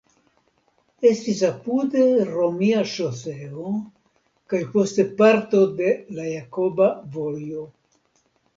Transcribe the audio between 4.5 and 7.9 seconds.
kaj poste parto de la Jakoba Vojo.